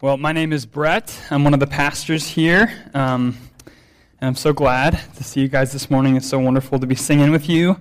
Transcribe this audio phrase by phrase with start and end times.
[0.00, 1.16] Well, my name is Brett.
[1.30, 2.68] I'm one of the pastors here.
[2.94, 3.38] Um,
[4.20, 6.16] and I'm so glad to see you guys this morning.
[6.16, 7.80] It's so wonderful to be singing with you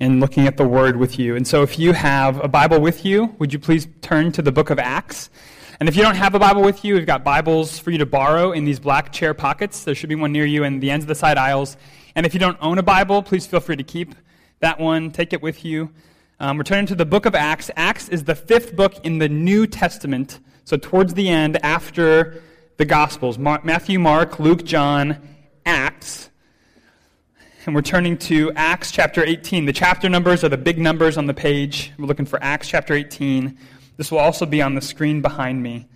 [0.00, 1.36] and looking at the Word with you.
[1.36, 4.50] And so, if you have a Bible with you, would you please turn to the
[4.50, 5.28] book of Acts?
[5.78, 8.06] And if you don't have a Bible with you, we've got Bibles for you to
[8.06, 9.84] borrow in these black chair pockets.
[9.84, 11.76] There should be one near you in the ends of the side aisles.
[12.16, 14.14] And if you don't own a Bible, please feel free to keep
[14.60, 15.90] that one, take it with you.
[16.40, 17.70] Um, we're turning to the book of Acts.
[17.76, 20.40] Acts is the fifth book in the New Testament.
[20.64, 22.42] So, towards the end, after
[22.76, 25.16] the Gospels Matthew, Mark, Luke, John,
[25.64, 26.30] Acts.
[27.64, 29.66] And we're turning to Acts chapter 18.
[29.66, 31.92] The chapter numbers are the big numbers on the page.
[31.96, 33.56] We're looking for Acts chapter 18.
[33.96, 35.86] This will also be on the screen behind me.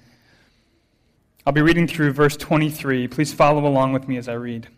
[1.45, 3.09] I'll be reading through verse 23.
[3.09, 4.69] Please follow along with me as I read.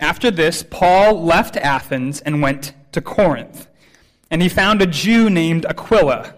[0.00, 3.68] After this, Paul left Athens and went to Corinth.
[4.30, 6.37] And he found a Jew named Aquila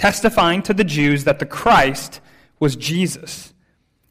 [0.00, 2.22] testifying to the Jews that the Christ
[2.58, 3.52] was Jesus.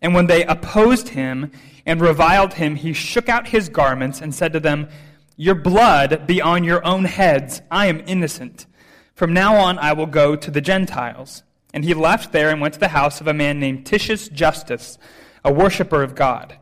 [0.03, 1.51] And when they opposed him
[1.83, 4.87] and reviled him, he shook out his garments and said to them,
[5.35, 7.63] Your blood be on your own heads.
[7.71, 8.67] I am innocent.
[9.15, 11.41] From now on, I will go to the Gentiles.
[11.73, 14.99] And he left there and went to the house of a man named Titius Justus,
[15.43, 16.55] a worshiper of God.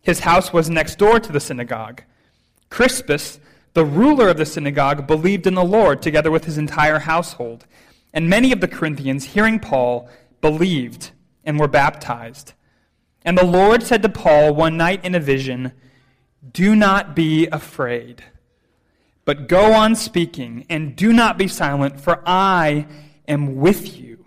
[0.00, 2.02] His house was next door to the synagogue.
[2.68, 3.38] Crispus,
[3.74, 7.64] the ruler of the synagogue, believed in the Lord together with his entire household.
[8.12, 10.08] And many of the Corinthians, hearing Paul,
[10.40, 11.12] believed
[11.44, 12.52] and were baptized.
[13.24, 15.72] And the Lord said to Paul one night in a vision,
[16.52, 18.24] Do not be afraid,
[19.24, 22.86] but go on speaking, and do not be silent, for I
[23.28, 24.26] am with you.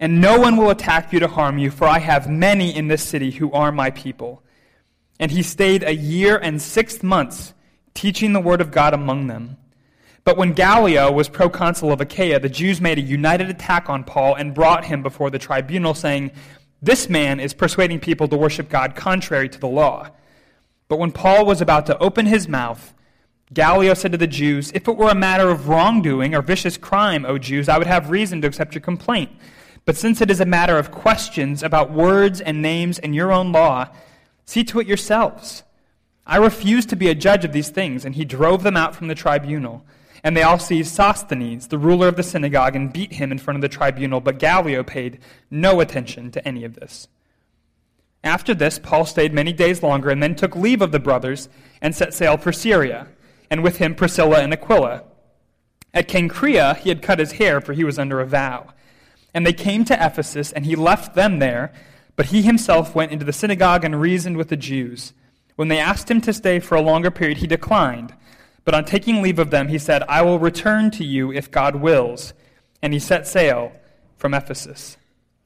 [0.00, 3.02] And no one will attack you to harm you, for I have many in this
[3.02, 4.42] city who are my people.
[5.20, 7.54] And he stayed a year and six months,
[7.94, 9.56] teaching the word of God among them.
[10.24, 14.34] But when Gallio was proconsul of Achaia, the Jews made a united attack on Paul
[14.34, 16.30] and brought him before the tribunal, saying,
[16.80, 20.08] This man is persuading people to worship God contrary to the law.
[20.88, 22.94] But when Paul was about to open his mouth,
[23.52, 27.26] Gallio said to the Jews, If it were a matter of wrongdoing or vicious crime,
[27.26, 29.30] O Jews, I would have reason to accept your complaint.
[29.84, 33.52] But since it is a matter of questions about words and names and your own
[33.52, 33.88] law,
[34.46, 35.62] see to it yourselves.
[36.26, 38.06] I refuse to be a judge of these things.
[38.06, 39.84] And he drove them out from the tribunal.
[40.24, 43.56] And they all seized Sosthenes, the ruler of the synagogue, and beat him in front
[43.56, 45.18] of the tribunal, but Gallio paid
[45.50, 47.08] no attention to any of this.
[48.24, 51.50] After this, Paul stayed many days longer and then took leave of the brothers
[51.82, 53.08] and set sail for Syria,
[53.50, 55.04] and with him Priscilla and Aquila.
[55.92, 58.72] At Cenchrea, he had cut his hair, for he was under a vow.
[59.34, 61.70] And they came to Ephesus, and he left them there,
[62.16, 65.12] but he himself went into the synagogue and reasoned with the Jews.
[65.56, 68.14] When they asked him to stay for a longer period, he declined
[68.64, 71.76] but on taking leave of them, he said, I will return to you if God
[71.76, 72.32] wills.
[72.82, 73.72] And he set sail
[74.16, 74.96] from Ephesus.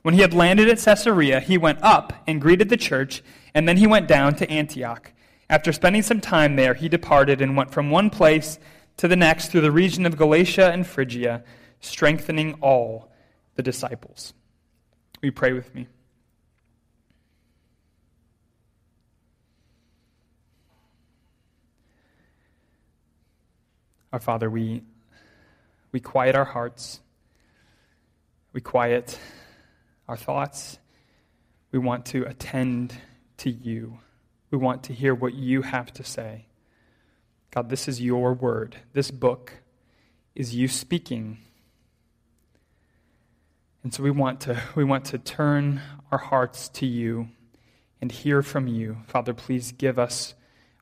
[0.02, 3.22] When he had landed at Caesarea, he went up and greeted the church,
[3.54, 5.12] and then he went down to Antioch.
[5.50, 8.58] After spending some time there, he departed and went from one place
[8.98, 11.42] to the next through the region of Galatia and Phrygia,
[11.80, 13.10] strengthening all
[13.54, 14.34] the disciples.
[15.22, 15.88] We pray with me?
[24.12, 24.82] Our Father, we,
[25.92, 27.00] we quiet our hearts,
[28.52, 29.19] we quiet
[30.08, 30.78] our thoughts.
[31.70, 32.94] We want to attend
[33.38, 33.98] to you.
[34.50, 36.46] We want to hear what you have to say.
[37.50, 38.76] God, this is your word.
[38.94, 39.52] This book
[40.34, 41.38] is you speaking.
[43.82, 47.28] And so we want to, we want to turn our hearts to you
[48.00, 48.99] and hear from you.
[49.06, 50.34] Father, please give us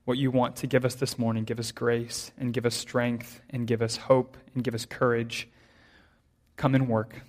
[0.06, 1.44] what you want to give us this morning.
[1.44, 5.49] Give us grace and give us strength and give us hope and give us courage.
[6.56, 7.20] Come and work.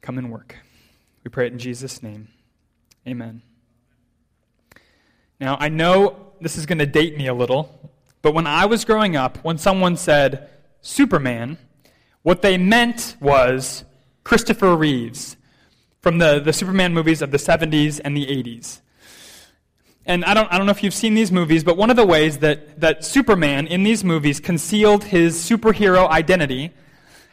[0.00, 0.56] Come and work.
[1.22, 2.28] We pray it in Jesus' name.
[3.06, 3.42] Amen.
[5.38, 8.86] Now, I know this is going to date me a little, but when I was
[8.86, 10.48] growing up, when someone said
[10.80, 11.58] Superman,
[12.22, 13.84] what they meant was
[14.24, 15.36] Christopher Reeves
[16.00, 18.80] from the, the Superman movies of the 70s and the 80s.
[20.06, 22.04] And I don't, I don't know if you've seen these movies, but one of the
[22.04, 26.72] ways that, that Superman in these movies concealed his superhero identity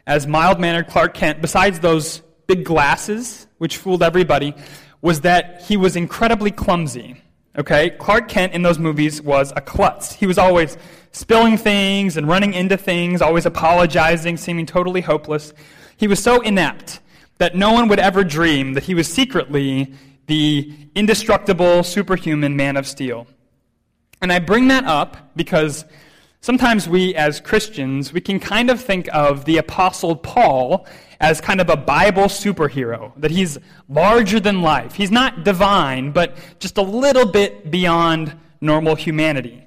[0.08, 4.56] as mild mannered Clark Kent, besides those big glasses which fooled everybody,
[5.02, 7.22] was that he was incredibly clumsy.
[7.58, 7.90] Okay?
[7.90, 10.14] Clark Kent in those movies was a klutz.
[10.14, 10.78] He was always
[11.12, 15.54] spilling things and running into things, always apologizing, seeming totally hopeless.
[15.98, 17.02] He was so inept
[17.38, 19.94] that no one would ever dream that he was secretly
[20.32, 23.28] the indestructible, superhuman man of steel.
[24.22, 25.84] And I bring that up because
[26.40, 30.88] sometimes we as Christians, we can kind of think of the Apostle Paul
[31.20, 33.58] as kind of a Bible superhero, that he's
[33.90, 34.94] larger than life.
[34.94, 39.66] He's not divine, but just a little bit beyond normal humanity.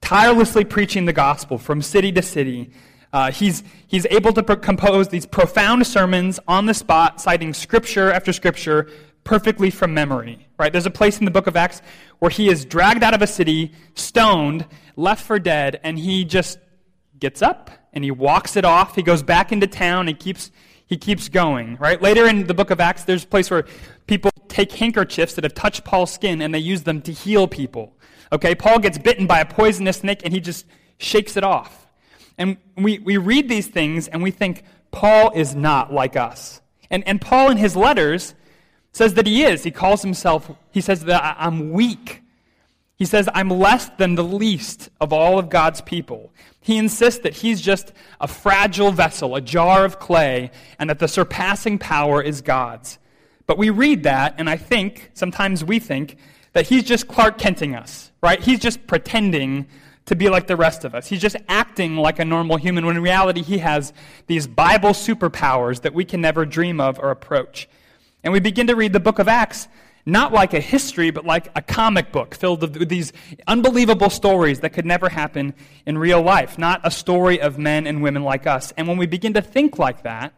[0.00, 2.72] Tirelessly preaching the gospel from city to city.
[3.12, 8.10] Uh, he's, he's able to pro- compose these profound sermons on the spot, citing scripture
[8.10, 8.88] after scripture,
[9.24, 10.46] perfectly from memory.
[10.58, 10.72] Right?
[10.72, 11.82] There's a place in the book of Acts
[12.18, 14.66] where he is dragged out of a city, stoned,
[14.96, 16.58] left for dead, and he just
[17.18, 18.94] gets up and he walks it off.
[18.94, 20.50] He goes back into town and keeps
[20.86, 21.76] he keeps going.
[21.76, 22.00] Right?
[22.00, 23.64] Later in the book of Acts, there's a place where
[24.06, 27.96] people take handkerchiefs that have touched Paul's skin and they use them to heal people.
[28.32, 30.66] Okay, Paul gets bitten by a poisonous snake and he just
[30.98, 31.86] shakes it off.
[32.36, 36.60] And we, we read these things and we think, Paul is not like us.
[36.90, 38.34] And, and Paul, in his letters,
[38.94, 39.64] says that he is.
[39.64, 42.22] He calls himself, he says that I'm weak.
[42.96, 46.32] He says, I'm less than the least of all of God's people.
[46.60, 51.08] He insists that he's just a fragile vessel, a jar of clay, and that the
[51.08, 52.98] surpassing power is God's.
[53.46, 56.16] But we read that, and I think, sometimes we think,
[56.52, 58.40] that he's just Clark Kenting us, right?
[58.40, 59.66] He's just pretending
[60.06, 61.08] to be like the rest of us.
[61.08, 63.92] He's just acting like a normal human when in reality he has
[64.28, 67.68] these Bible superpowers that we can never dream of or approach.
[68.24, 69.68] And we begin to read the book of Acts
[70.06, 73.12] not like a history, but like a comic book filled with these
[73.46, 75.54] unbelievable stories that could never happen
[75.86, 78.72] in real life, not a story of men and women like us.
[78.76, 80.34] And when we begin to think like that,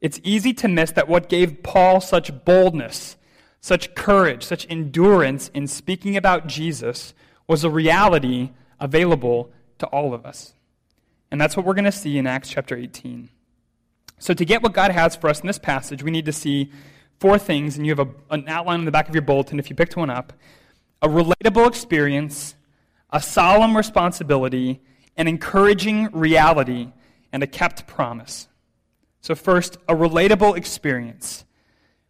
[0.00, 3.16] it's easy to miss that what gave Paul such boldness,
[3.60, 7.14] such courage, such endurance in speaking about Jesus
[7.46, 8.50] was a reality
[8.80, 10.54] available to all of us.
[11.30, 13.28] And that's what we're going to see in Acts chapter 18.
[14.22, 16.70] So, to get what God has for us in this passage, we need to see
[17.18, 19.68] four things, and you have a, an outline in the back of your bulletin if
[19.68, 20.32] you picked one up
[21.02, 22.54] a relatable experience,
[23.10, 24.80] a solemn responsibility,
[25.16, 26.92] an encouraging reality,
[27.32, 28.46] and a kept promise.
[29.22, 31.44] So, first, a relatable experience,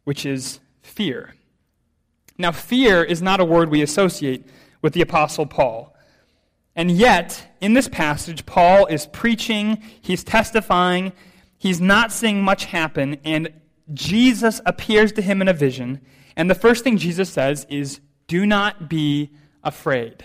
[0.05, 1.35] which is fear.
[2.37, 4.45] Now, fear is not a word we associate
[4.83, 5.97] with the Apostle Paul.
[6.77, 11.13] And yet, in this passage, Paul is preaching, he's testifying,
[11.63, 13.49] he's not seeing much happen, and
[13.95, 16.01] Jesus appears to him in a vision.
[16.37, 19.31] And the first thing Jesus says is, Do not be
[19.63, 20.25] afraid.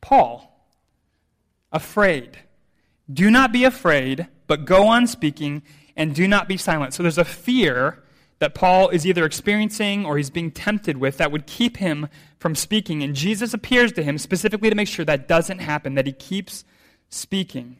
[0.00, 0.66] Paul,
[1.70, 2.38] afraid.
[3.12, 5.62] Do not be afraid, but go on speaking,
[5.94, 6.94] and do not be silent.
[6.94, 8.02] So there's a fear
[8.38, 12.08] that Paul is either experiencing or he's being tempted with that would keep him
[12.38, 13.02] from speaking.
[13.02, 16.64] And Jesus appears to him specifically to make sure that doesn't happen, that he keeps
[17.10, 17.76] speaking.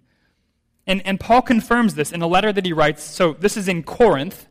[0.89, 3.05] And, and Paul confirms this in a letter that he writes.
[3.05, 4.49] So this is in Corinth,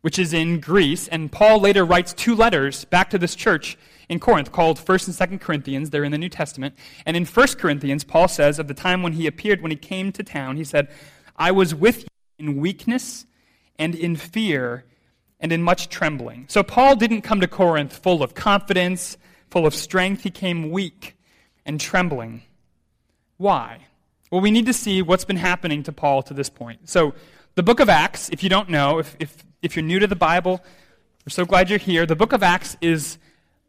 [0.00, 1.08] which is in Greece.
[1.08, 3.76] And Paul later writes two letters back to this church
[4.08, 5.90] in Corinth called 1st and 2nd Corinthians.
[5.90, 6.76] They're in the New Testament.
[7.04, 10.12] And in 1st Corinthians, Paul says of the time when he appeared, when he came
[10.12, 10.88] to town, he said,
[11.36, 12.08] I was with you
[12.38, 13.26] in weakness
[13.76, 14.84] and in fear
[15.40, 16.46] and in much trembling.
[16.48, 19.18] So Paul didn't come to Corinth full of confidence,
[19.50, 20.22] full of strength.
[20.22, 21.16] He came weak
[21.64, 22.42] and trembling.
[23.36, 23.80] Why?
[24.30, 26.88] Well, we need to see what's been happening to Paul to this point.
[26.88, 27.14] So,
[27.54, 30.16] the book of Acts, if you don't know, if, if, if you're new to the
[30.16, 30.64] Bible,
[31.24, 32.06] we're so glad you're here.
[32.06, 33.18] The book of Acts is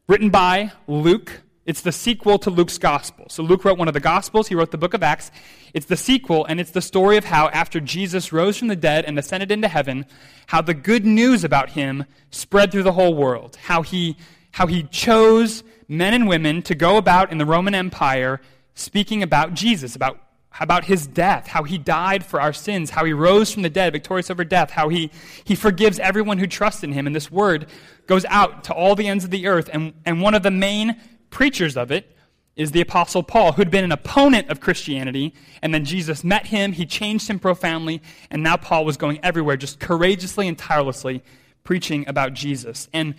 [0.07, 1.41] written by Luke.
[1.67, 3.27] It's the sequel to Luke's gospel.
[3.29, 5.29] So, Luke wrote one of the gospels, he wrote the book of Acts.
[5.75, 9.05] It's the sequel, and it's the story of how, after Jesus rose from the dead
[9.05, 10.07] and ascended into heaven,
[10.47, 13.57] how the good news about him spread through the whole world.
[13.65, 14.17] How he,
[14.53, 18.41] how he chose men and women to go about in the Roman Empire
[18.73, 20.19] speaking about Jesus, about
[20.59, 23.93] about his death, how he died for our sins, how he rose from the dead,
[23.93, 25.11] victorious over death, how he,
[25.43, 27.05] he forgives everyone who trusts in him.
[27.05, 27.67] And this word
[28.07, 29.69] goes out to all the ends of the earth.
[29.71, 30.99] And, and one of the main
[31.29, 32.15] preachers of it
[32.55, 35.35] is the Apostle Paul, who'd been an opponent of Christianity.
[35.61, 38.01] And then Jesus met him, he changed him profoundly,
[38.31, 41.23] and now Paul was going everywhere, just courageously and tirelessly
[41.63, 42.89] preaching about Jesus.
[42.93, 43.13] And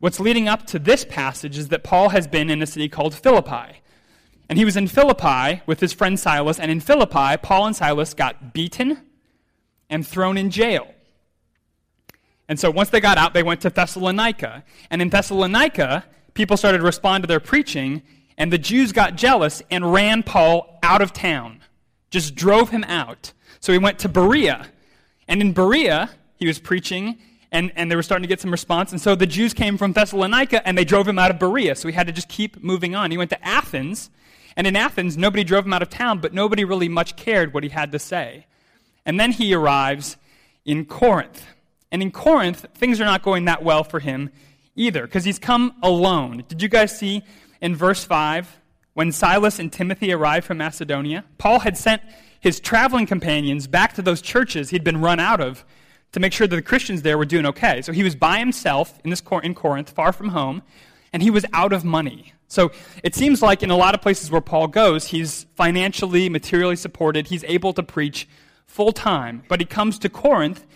[0.00, 3.14] what's leading up to this passage is that Paul has been in a city called
[3.14, 3.81] Philippi.
[4.52, 8.12] And he was in Philippi with his friend Silas, and in Philippi, Paul and Silas
[8.12, 8.98] got beaten
[9.88, 10.94] and thrown in jail.
[12.50, 14.62] And so once they got out, they went to Thessalonica.
[14.90, 16.04] And in Thessalonica,
[16.34, 18.02] people started to respond to their preaching,
[18.36, 21.62] and the Jews got jealous and ran Paul out of town,
[22.10, 23.32] just drove him out.
[23.60, 24.66] So he went to Berea.
[25.28, 27.16] And in Berea, he was preaching,
[27.52, 28.92] and, and they were starting to get some response.
[28.92, 31.74] And so the Jews came from Thessalonica and they drove him out of Berea.
[31.74, 33.10] So he had to just keep moving on.
[33.10, 34.10] He went to Athens,
[34.56, 37.62] and in Athens, nobody drove him out of town, but nobody really much cared what
[37.62, 38.46] he had to say.
[39.04, 40.16] And then he arrives
[40.64, 41.46] in Corinth.
[41.90, 44.30] And in Corinth, things are not going that well for him
[44.74, 46.44] either, because he's come alone.
[46.48, 47.22] Did you guys see
[47.60, 48.58] in verse 5
[48.94, 51.24] when Silas and Timothy arrived from Macedonia?
[51.38, 52.02] Paul had sent
[52.40, 55.64] his traveling companions back to those churches he'd been run out of
[56.12, 57.82] to make sure that the Christians there were doing okay.
[57.82, 60.62] So he was by himself in, this, in Corinth, far from home,
[61.12, 62.32] and he was out of money.
[62.52, 62.70] So
[63.02, 67.28] it seems like in a lot of places where Paul goes, he's financially, materially supported.
[67.28, 68.28] He's able to preach
[68.66, 69.42] full time.
[69.48, 70.66] But he comes to Corinth,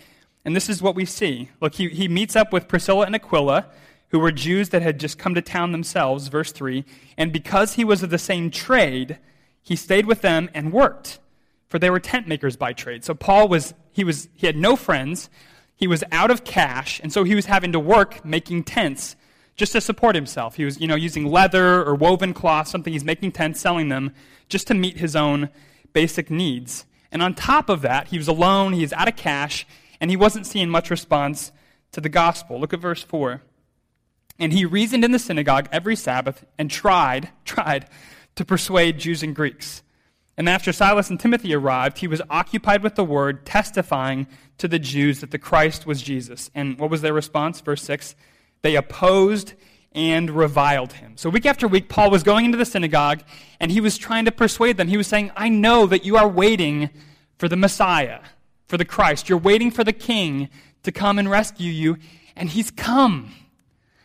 [0.43, 1.49] and this is what we see.
[1.61, 3.67] Look, he, he meets up with Priscilla and Aquila,
[4.09, 6.83] who were Jews that had just come to town themselves, verse 3.
[7.15, 9.19] And because he was of the same trade,
[9.61, 11.19] he stayed with them and worked
[11.67, 13.03] for they were tent makers by trade.
[13.03, 15.29] So Paul was he was he had no friends,
[15.75, 19.15] he was out of cash, and so he was having to work making tents
[19.57, 20.55] just to support himself.
[20.55, 24.13] He was, you know, using leather or woven cloth, something he's making tents, selling them
[24.47, 25.49] just to meet his own
[25.93, 26.85] basic needs.
[27.11, 29.65] And on top of that, he was alone, he was out of cash,
[29.99, 31.51] and he wasn't seeing much response
[31.91, 32.59] to the gospel.
[32.59, 33.41] Look at verse 4.
[34.39, 37.89] And he reasoned in the synagogue every Sabbath and tried, tried
[38.35, 39.81] to persuade Jews and Greeks.
[40.37, 44.27] And after Silas and Timothy arrived, he was occupied with the word, testifying
[44.59, 46.51] to the Jews that the Christ was Jesus.
[46.53, 47.59] And what was their response?
[47.59, 48.13] Verse 6
[48.61, 49.53] They opposed
[49.93, 51.13] and reviled him.
[51.17, 53.21] So week after week, Paul was going into the synagogue
[53.59, 54.87] and he was trying to persuade them.
[54.87, 56.89] He was saying, I know that you are waiting
[57.37, 58.19] for the Messiah,
[58.67, 59.29] for the Christ.
[59.29, 60.49] You're waiting for the King
[60.83, 61.97] to come and rescue you,
[62.35, 63.33] and he's come.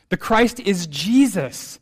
[0.09, 1.79] The Christ is Jesus.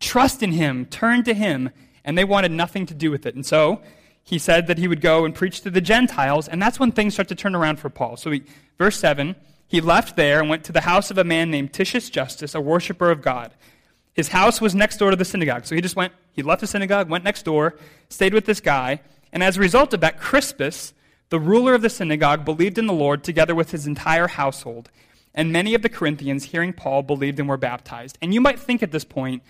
[0.00, 1.70] Trust in him, turn to him
[2.04, 3.34] and they wanted nothing to do with it.
[3.34, 3.80] And so
[4.22, 7.14] he said that he would go and preach to the Gentiles, and that's when things
[7.14, 8.16] start to turn around for Paul.
[8.16, 8.42] So, he,
[8.78, 9.34] verse 7
[9.72, 12.60] he left there and went to the house of a man named Titius Justus, a
[12.60, 13.54] worshiper of God.
[14.12, 15.64] His house was next door to the synagogue.
[15.64, 17.76] So he just went, he left the synagogue, went next door,
[18.10, 19.00] stayed with this guy,
[19.32, 20.92] and as a result of that, Crispus,
[21.30, 24.90] the ruler of the synagogue, believed in the Lord together with his entire household.
[25.34, 28.18] And many of the Corinthians, hearing Paul, believed and were baptized.
[28.20, 29.42] And you might think at this point,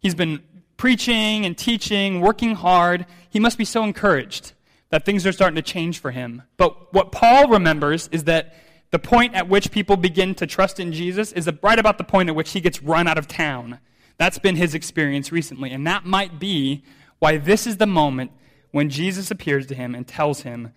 [0.00, 0.42] he's been
[0.76, 3.06] preaching and teaching, working hard.
[3.30, 4.52] He must be so encouraged
[4.90, 6.42] that things are starting to change for him.
[6.58, 8.54] But what Paul remembers is that
[8.92, 12.28] the point at which people begin to trust in Jesus is right about the point
[12.28, 13.80] at which he gets run out of town.
[14.18, 15.72] That's been his experience recently.
[15.72, 16.84] And that might be
[17.18, 18.30] why this is the moment
[18.70, 20.72] when Jesus appears to him and tells him,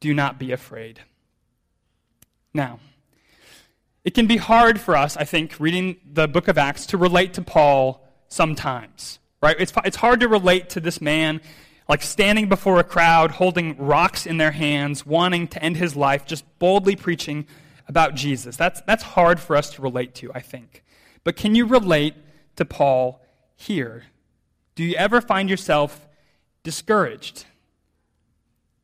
[0.00, 1.00] Do not be afraid.
[2.54, 2.80] Now,
[4.02, 7.34] it can be hard for us, I think, reading the book of Acts to relate
[7.34, 9.56] to Paul sometimes right?
[9.58, 11.40] It's, it's hard to relate to this man
[11.88, 16.26] like standing before a crowd, holding rocks in their hands, wanting to end his life,
[16.26, 17.46] just boldly preaching
[17.88, 18.56] about Jesus.
[18.56, 20.84] That's, that's hard for us to relate to, I think.
[21.24, 22.14] But can you relate
[22.56, 23.24] to Paul
[23.56, 24.04] here?
[24.74, 26.06] Do you ever find yourself
[26.62, 27.46] discouraged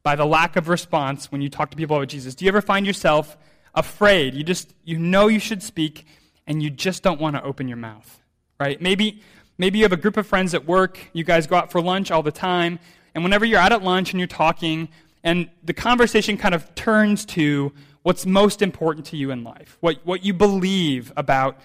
[0.02, 2.34] by the lack of response when you talk to people about Jesus?
[2.34, 3.37] Do you ever find yourself
[3.75, 4.34] afraid?
[4.34, 6.06] You just you know you should speak
[6.46, 8.20] and you just don't want to open your mouth.
[8.58, 8.80] Right?
[8.80, 9.23] Maybe
[9.56, 12.11] Maybe you have a group of friends at work, you guys go out for lunch
[12.11, 12.80] all the time,
[13.14, 14.88] and whenever you're out at lunch and you're talking,
[15.23, 20.04] and the conversation kind of turns to what's most important to you in life, what,
[20.04, 21.58] what you believe about,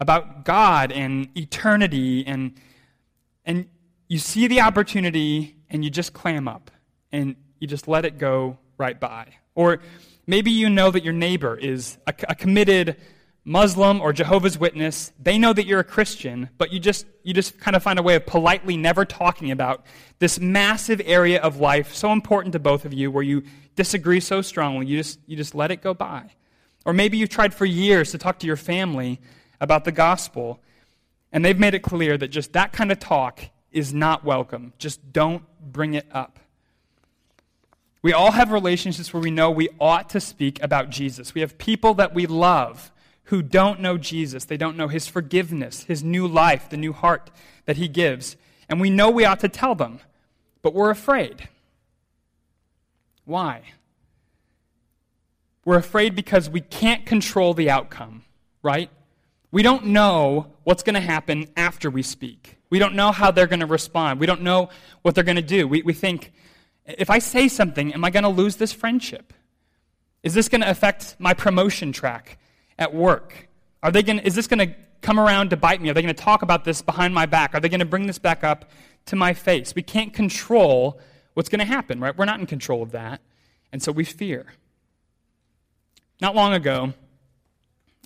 [0.00, 2.54] about God and eternity, and,
[3.44, 3.66] and
[4.08, 6.70] you see the opportunity and you just clam up
[7.12, 9.26] and you just let it go right by.
[9.54, 9.80] Or
[10.26, 12.96] maybe you know that your neighbor is a, a committed
[13.44, 17.58] Muslim or Jehovah's Witness, they know that you're a Christian, but you just, you just
[17.58, 19.84] kind of find a way of politely never talking about
[20.18, 23.42] this massive area of life so important to both of you where you
[23.76, 26.30] disagree so strongly, you just, you just let it go by.
[26.86, 29.20] Or maybe you've tried for years to talk to your family
[29.60, 30.60] about the gospel,
[31.30, 34.72] and they've made it clear that just that kind of talk is not welcome.
[34.78, 36.38] Just don't bring it up.
[38.00, 41.34] We all have relationships where we know we ought to speak about Jesus.
[41.34, 42.92] We have people that we love
[43.24, 44.44] who don't know Jesus.
[44.44, 47.30] They don't know his forgiveness, his new life, the new heart
[47.64, 48.36] that he gives.
[48.68, 50.00] And we know we ought to tell them,
[50.62, 51.48] but we're afraid.
[53.24, 53.62] Why?
[55.64, 58.24] We're afraid because we can't control the outcome,
[58.62, 58.90] right?
[59.50, 62.58] We don't know what's going to happen after we speak.
[62.68, 64.20] We don't know how they're going to respond.
[64.20, 64.68] We don't know
[65.02, 65.66] what they're going to do.
[65.66, 66.32] We, we think,
[66.84, 69.32] if I say something, am I going to lose this friendship?
[70.22, 72.38] Is this going to affect my promotion track?
[72.78, 73.48] At work?
[73.82, 75.90] Are they going is this going to come around to bite me?
[75.90, 77.54] Are they going to talk about this behind my back?
[77.54, 78.70] Are they going to bring this back up
[79.06, 79.74] to my face?
[79.74, 80.98] We can't control
[81.34, 82.16] what's going to happen, right?
[82.16, 83.20] We're not in control of that.
[83.72, 84.46] And so we fear.
[86.20, 86.94] Not long ago,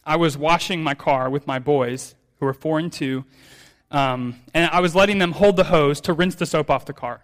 [0.04, 3.24] I was washing my car with my boys, who were four and two,
[3.90, 6.92] um, and I was letting them hold the hose to rinse the soap off the
[6.92, 7.22] car.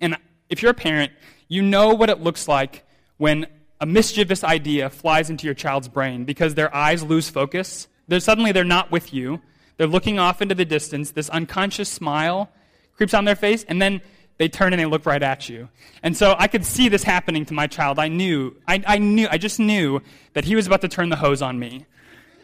[0.00, 0.16] And
[0.48, 1.12] if you're a parent,
[1.48, 2.84] you know what it looks like
[3.16, 3.46] when
[3.80, 7.88] a mischievous idea flies into your child's brain because their eyes lose focus.
[8.08, 9.40] They're, suddenly they're not with you.
[9.76, 11.10] They're looking off into the distance.
[11.10, 12.50] This unconscious smile
[12.96, 14.00] creeps on their face, and then
[14.38, 15.68] they turn and they look right at you.
[16.02, 17.98] And so I could see this happening to my child.
[17.98, 20.00] I knew, I, I knew, I just knew
[20.32, 21.86] that he was about to turn the hose on me.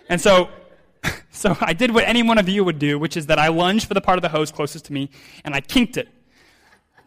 [0.09, 0.51] And so,
[1.31, 3.87] so I did what any one of you would do, which is that I lunged
[3.87, 5.11] for the part of the hose closest to me,
[5.45, 6.09] and I kinked it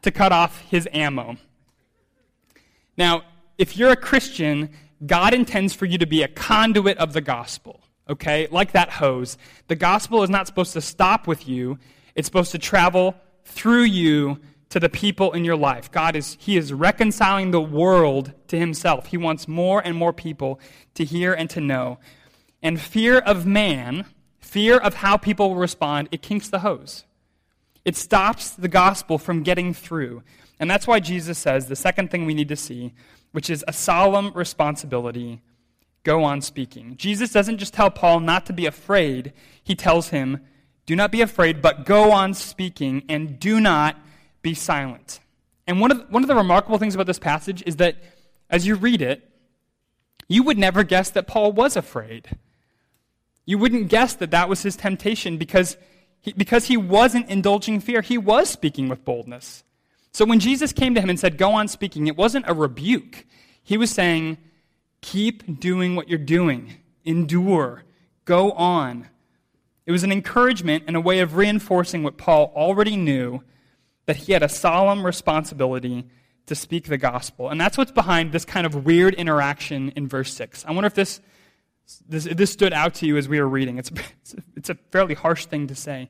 [0.02, 1.38] to cut off his ammo.
[2.98, 3.24] Now,
[3.58, 4.70] if you're a Christian,
[5.06, 8.48] God intends for you to be a conduit of the gospel, okay?
[8.52, 9.38] Like that hose.
[9.68, 11.80] The gospel is not supposed to stop with you,
[12.16, 15.92] it's supposed to travel through you to the people in your life.
[15.92, 19.08] God is he is reconciling the world to himself.
[19.08, 20.60] He wants more and more people
[20.96, 22.00] to hear and to know.
[22.62, 24.06] And fear of man,
[24.40, 27.06] fear of how people will respond, it kinks the hose.
[27.86, 30.24] It stops the gospel from getting through.
[30.60, 32.94] And that's why Jesus says the second thing we need to see,
[33.36, 35.42] which is a solemn responsibility
[36.06, 36.96] go on speaking.
[36.96, 40.40] Jesus doesn't just tell Paul not to be afraid, he tells him,
[40.86, 43.98] do not be afraid, but go on speaking and do not
[44.42, 45.20] be silent.
[45.68, 47.98] And one of, the, one of the remarkable things about this passage is that
[48.50, 49.30] as you read it,
[50.30, 52.38] you would never guess that Paul was afraid.
[53.46, 55.76] You wouldn't guess that that was his temptation because
[56.22, 58.00] he, because he wasn't indulging fear.
[58.00, 59.66] He was speaking with boldness.
[60.16, 63.26] So when Jesus came to him and said, Go on speaking, it wasn't a rebuke.
[63.62, 64.38] He was saying,
[65.02, 67.84] Keep doing what you're doing, endure,
[68.24, 69.10] go on.
[69.86, 73.44] It was an encouragement and a way of reinforcing what Paul already knew
[74.06, 76.08] that he had a solemn responsibility
[76.46, 77.50] to speak the gospel.
[77.50, 80.64] And that's what's behind this kind of weird interaction in verse 6.
[80.64, 81.20] I wonder if this,
[82.08, 83.80] this, this stood out to you as we were reading.
[83.80, 83.92] It's,
[84.56, 86.10] it's a fairly harsh thing to say.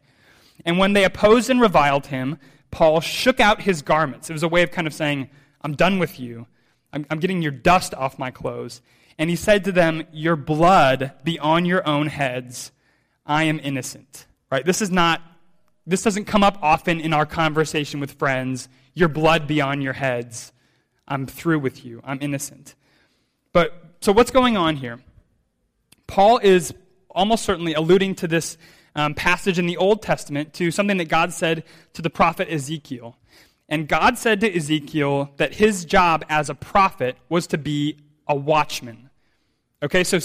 [0.63, 2.37] And when they opposed and reviled him,
[2.71, 4.29] Paul shook out his garments.
[4.29, 5.29] It was a way of kind of saying,
[5.61, 6.47] I'm done with you.
[6.91, 8.81] I'm, I'm getting your dust off my clothes.
[9.17, 12.71] And he said to them, Your blood be on your own heads.
[13.25, 14.25] I am innocent.
[14.51, 14.65] Right?
[14.65, 15.21] This is not
[15.87, 18.67] this doesn't come up often in our conversation with friends.
[18.93, 20.51] Your blood be on your heads.
[21.07, 22.01] I'm through with you.
[22.03, 22.73] I'm innocent.
[23.53, 24.99] But so what's going on here?
[26.07, 26.73] Paul is
[27.09, 28.57] almost certainly alluding to this
[28.95, 33.17] um, passage in the Old Testament to something that God said to the prophet Ezekiel.
[33.67, 38.35] And God said to Ezekiel that his job as a prophet was to be a
[38.35, 39.09] watchman.
[39.83, 40.19] Okay, so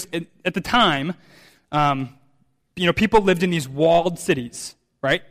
[0.45, 1.15] at the time,
[1.71, 2.17] um,
[2.75, 5.21] you know, people lived in these walled cities, right?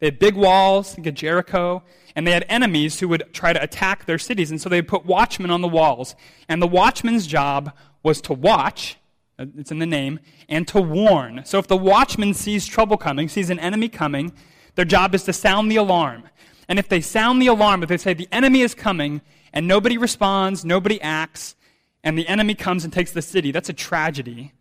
[0.00, 1.82] They had big walls, think of Jericho,
[2.14, 4.50] and they had enemies who would try to attack their cities.
[4.50, 6.16] And so they put watchmen on the walls.
[6.48, 8.96] And the watchman's job was to watch,
[9.40, 11.40] Uh, it's in the name, and to warn.
[11.46, 14.34] So if the watchman sees trouble coming, sees an enemy coming,
[14.74, 16.24] their job is to sound the alarm.
[16.68, 19.22] And if they sound the alarm, if they say the enemy is coming,
[19.54, 21.56] and nobody responds, nobody acts,
[22.04, 24.52] and the enemy comes and takes the city, that's a tragedy.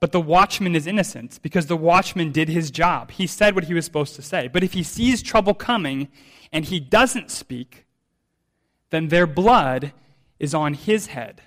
[0.00, 3.12] But the watchman is innocent because the watchman did his job.
[3.12, 4.48] He said what he was supposed to say.
[4.48, 6.08] But if he sees trouble coming
[6.52, 7.86] and he doesn't speak,
[8.90, 9.92] then their blood
[10.38, 11.42] is on his head.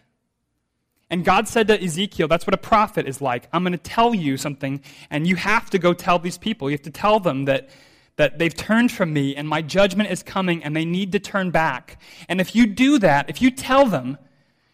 [1.12, 3.50] And God said to Ezekiel, that's what a prophet is like.
[3.52, 6.70] I'm going to tell you something, and you have to go tell these people.
[6.70, 7.70] You have to tell them that,
[8.16, 11.52] that they've turned from me, and my judgment is coming, and they need to turn
[11.52, 12.00] back.
[12.30, 14.18] And if you do that, if you tell them,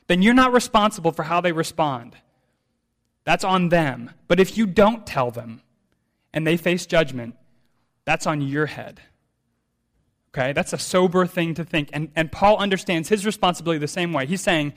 [0.06, 2.16] then you're not responsible for how they respond.
[3.24, 4.12] That's on them.
[4.28, 5.62] But if you don't tell them
[6.34, 7.36] and they face judgment,
[8.06, 9.02] that's on your head.
[10.30, 10.54] Okay?
[10.54, 11.90] That's a sober thing to think.
[11.92, 14.28] And, and Paul understands his responsibility the same way.
[14.28, 14.74] He's saying,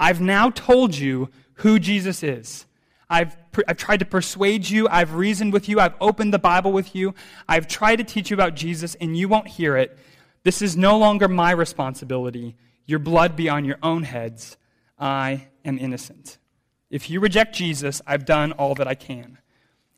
[0.00, 2.66] I've now told you who Jesus is.
[3.10, 3.36] I've,
[3.68, 4.88] I've tried to persuade you.
[4.88, 5.78] I've reasoned with you.
[5.78, 7.14] I've opened the Bible with you.
[7.48, 9.98] I've tried to teach you about Jesus, and you won't hear it.
[10.42, 12.56] This is no longer my responsibility.
[12.86, 14.56] Your blood be on your own heads.
[14.98, 16.38] I am innocent.
[16.88, 19.38] If you reject Jesus, I've done all that I can.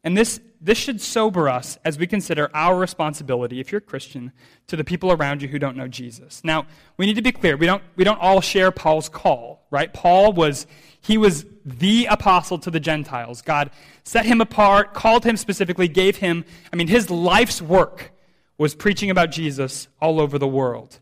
[0.05, 4.33] And this, this should sober us as we consider our responsibility, if you're a Christian,
[4.67, 6.43] to the people around you who don't know Jesus.
[6.43, 7.57] Now, we need to be clear.
[7.57, 9.93] We don't, we don't all share Paul's call, right?
[9.93, 10.69] Paul was,
[11.01, 13.43] he was the apostle to the Gentiles.
[13.43, 13.71] God
[14.05, 18.13] set him apart, called him specifically, gave him, I mean, his life's work
[18.57, 21.01] was preaching about Jesus all over the world.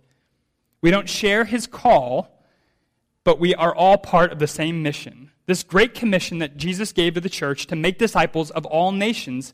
[0.81, 2.43] We don't share his call,
[3.25, 7.15] but we are all part of the same mission this great commission that Jesus gave
[7.15, 9.53] to the church to make disciples of all nations,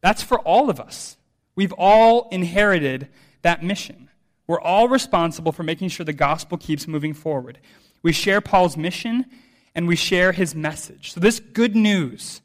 [0.00, 1.16] that's for all of us.
[1.54, 3.08] We've all inherited
[3.42, 4.10] that mission.
[4.48, 7.60] We're all responsible for making sure the gospel keeps moving forward.
[8.08, 9.26] We share Paul's mission,
[9.74, 11.12] and we share his message.
[11.12, 12.40] So, this good news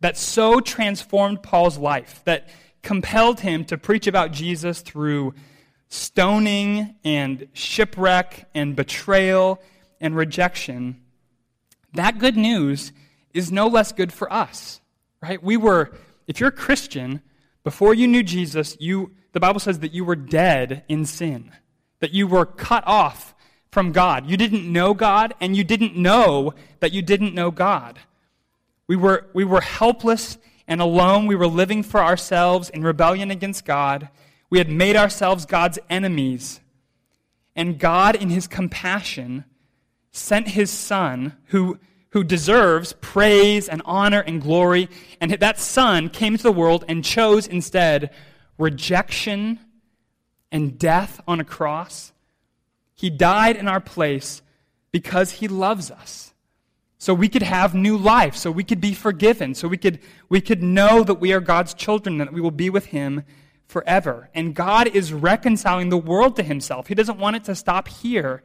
[0.00, 2.48] that so transformed Paul's life, that
[2.82, 5.34] compelled him to preach about Jesus through
[5.90, 9.60] stoning and shipwreck and betrayal
[10.00, 11.02] and rejection,
[11.92, 12.92] that good news
[13.34, 14.80] is no less good for us,
[15.20, 15.42] right?
[15.42, 15.92] We were,
[16.26, 17.20] if you're a Christian,
[17.64, 21.52] before you knew Jesus, you, the Bible says that you were dead in sin,
[22.00, 23.34] that you were cut off
[23.72, 24.30] from God.
[24.30, 27.98] You didn't know God, and you didn't know that you didn't know God.
[28.86, 30.36] We were, we were helpless
[30.68, 31.26] and alone.
[31.26, 34.10] We were living for ourselves in rebellion against God.
[34.50, 36.60] We had made ourselves God's enemies.
[37.56, 39.46] And God, in his compassion,
[40.10, 41.78] sent his Son, who,
[42.10, 44.90] who deserves praise and honor and glory.
[45.18, 48.10] And that Son came to the world and chose instead
[48.58, 49.58] rejection
[50.50, 52.12] and death on a cross.
[52.94, 54.42] He died in our place
[54.90, 56.32] because he loves us.
[56.98, 60.40] So we could have new life, so we could be forgiven, so we could, we
[60.40, 63.24] could know that we are God's children, that we will be with him
[63.66, 64.28] forever.
[64.34, 66.86] And God is reconciling the world to himself.
[66.86, 68.44] He doesn't want it to stop here.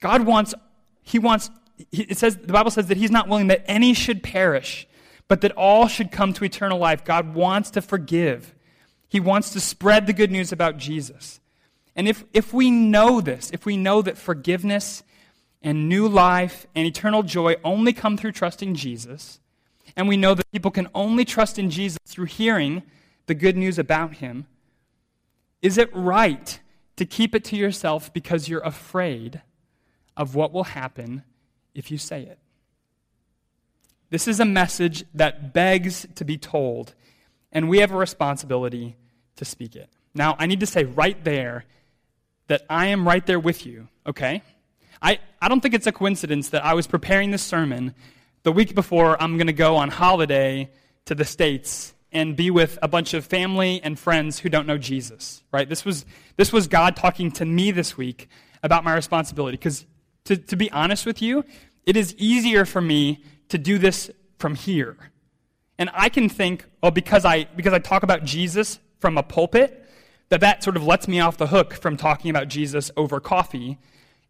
[0.00, 0.52] God wants,
[1.00, 1.50] he wants,
[1.90, 4.86] it says, the Bible says that he's not willing that any should perish,
[5.26, 7.04] but that all should come to eternal life.
[7.04, 8.54] God wants to forgive.
[9.08, 11.40] He wants to spread the good news about Jesus.
[11.98, 15.02] And if, if we know this, if we know that forgiveness
[15.60, 19.40] and new life and eternal joy only come through trusting Jesus,
[19.96, 22.84] and we know that people can only trust in Jesus through hearing
[23.26, 24.46] the good news about him,
[25.60, 26.60] is it right
[26.94, 29.42] to keep it to yourself because you're afraid
[30.16, 31.24] of what will happen
[31.74, 32.38] if you say it?
[34.10, 36.94] This is a message that begs to be told,
[37.50, 38.94] and we have a responsibility
[39.34, 39.90] to speak it.
[40.14, 41.64] Now, I need to say right there
[42.48, 44.42] that I am right there with you, okay?
[45.00, 47.94] I, I don't think it's a coincidence that I was preparing this sermon
[48.42, 50.70] the week before I'm going to go on holiday
[51.04, 54.78] to the States and be with a bunch of family and friends who don't know
[54.78, 55.68] Jesus, right?
[55.68, 56.06] This was,
[56.36, 58.28] this was God talking to me this week
[58.62, 59.56] about my responsibility.
[59.56, 59.84] Because
[60.24, 61.44] to, to be honest with you,
[61.84, 64.96] it is easier for me to do this from here.
[65.78, 69.87] And I can think, well, because I, because I talk about Jesus from a pulpit,
[70.28, 73.78] that that sort of lets me off the hook from talking about Jesus over coffee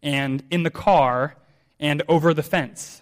[0.01, 1.35] and in the car
[1.79, 3.01] and over the fence.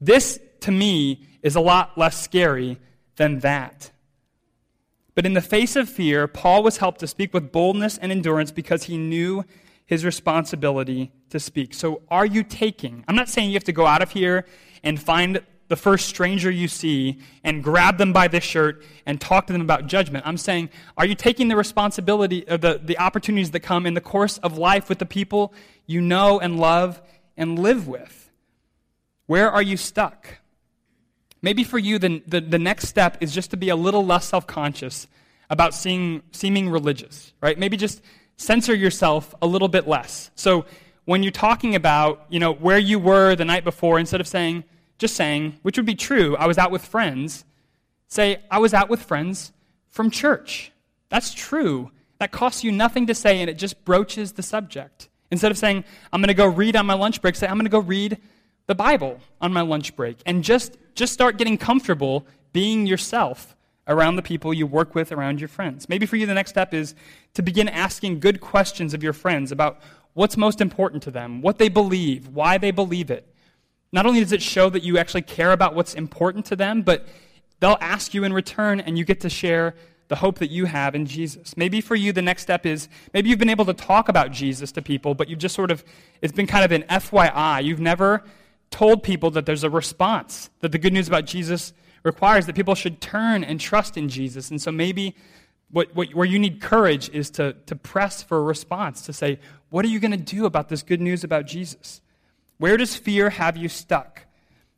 [0.00, 2.78] This, to me, is a lot less scary
[3.16, 3.90] than that.
[5.14, 8.50] But in the face of fear, Paul was helped to speak with boldness and endurance
[8.50, 9.44] because he knew
[9.84, 11.74] his responsibility to speak.
[11.74, 13.04] So, are you taking?
[13.08, 14.46] I'm not saying you have to go out of here
[14.82, 19.46] and find the first stranger you see and grab them by the shirt and talk
[19.46, 20.26] to them about judgment.
[20.26, 24.00] I'm saying, are you taking the responsibility, or the, the opportunities that come in the
[24.00, 25.54] course of life with the people
[25.86, 27.00] you know and love
[27.36, 28.32] and live with?
[29.26, 30.38] Where are you stuck?
[31.40, 34.26] Maybe for you, the, the, the next step is just to be a little less
[34.26, 35.06] self conscious
[35.50, 37.56] about seeing, seeming religious, right?
[37.56, 38.02] Maybe just
[38.36, 40.32] censor yourself a little bit less.
[40.34, 40.64] So
[41.04, 44.64] when you're talking about, you know, where you were the night before, instead of saying,
[45.00, 47.44] just saying, which would be true, I was out with friends,
[48.06, 49.50] say, I was out with friends
[49.88, 50.70] from church.
[51.08, 51.90] That's true.
[52.18, 55.08] That costs you nothing to say, and it just broaches the subject.
[55.30, 57.64] Instead of saying, I'm going to go read on my lunch break, say, I'm going
[57.64, 58.18] to go read
[58.66, 60.18] the Bible on my lunch break.
[60.26, 63.56] And just, just start getting comfortable being yourself
[63.88, 65.88] around the people you work with, around your friends.
[65.88, 66.94] Maybe for you, the next step is
[67.34, 69.80] to begin asking good questions of your friends about
[70.12, 73.26] what's most important to them, what they believe, why they believe it.
[73.92, 77.06] Not only does it show that you actually care about what's important to them, but
[77.58, 79.74] they'll ask you in return, and you get to share
[80.08, 81.56] the hope that you have in Jesus.
[81.56, 84.72] Maybe for you, the next step is maybe you've been able to talk about Jesus
[84.72, 85.84] to people, but you've just sort of,
[86.20, 87.62] it's been kind of an FYI.
[87.62, 88.24] You've never
[88.70, 91.72] told people that there's a response, that the good news about Jesus
[92.02, 94.50] requires that people should turn and trust in Jesus.
[94.50, 95.14] And so maybe
[95.70, 99.38] what, what, where you need courage is to, to press for a response, to say,
[99.68, 102.00] what are you going to do about this good news about Jesus?
[102.60, 104.26] Where does fear have you stuck?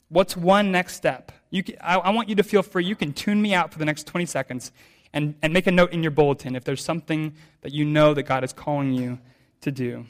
[0.09, 1.33] What's one next step?
[1.53, 2.85] Can, I, I want you to feel free.
[2.85, 4.71] You can tune me out for the next 20 seconds
[5.13, 8.23] and, and make a note in your bulletin if there's something that you know that
[8.23, 9.19] God is calling you
[9.63, 10.07] to do.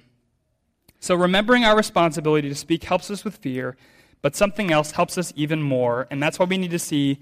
[1.01, 3.79] So, remembering our responsibility to speak helps us with fear,
[4.21, 7.21] but something else helps us even more, and that's why we need to see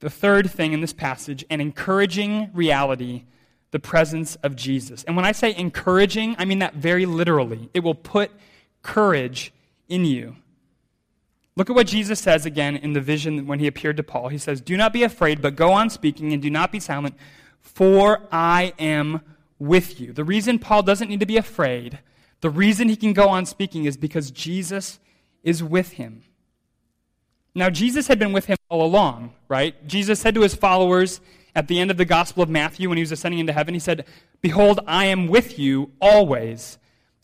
[0.00, 3.24] the third thing in this passage an encouraging reality
[3.70, 5.02] the presence of Jesus.
[5.04, 7.70] And when I say encouraging, I mean that very literally.
[7.72, 8.30] It will put
[8.82, 9.50] courage
[9.88, 10.36] in you.
[11.56, 14.28] Look at what Jesus says again in the vision when he appeared to Paul.
[14.28, 17.16] He says, Do not be afraid, but go on speaking and do not be silent,
[17.60, 19.22] for I am
[19.58, 20.12] with you.
[20.12, 21.98] The reason Paul doesn't need to be afraid
[22.40, 25.00] the reason he can go on speaking is because Jesus
[25.42, 26.22] is with him.
[27.54, 29.86] Now, Jesus had been with him all along, right?
[29.88, 31.20] Jesus said to his followers
[31.56, 33.80] at the end of the Gospel of Matthew when he was ascending into heaven, he
[33.80, 34.04] said,
[34.40, 36.78] Behold, I am with you always